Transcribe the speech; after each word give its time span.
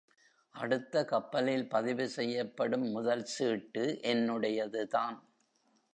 அடுத்த 0.55 1.05
கப்பலில் 1.05 1.67
பதிவு 1.67 2.09
செய்யப்படும் 2.09 2.87
முதல் 2.89 3.25
சீட்டு 3.25 3.99
என்னுடையதுதான். 4.03 5.17